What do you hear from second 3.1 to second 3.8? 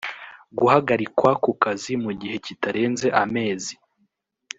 amezi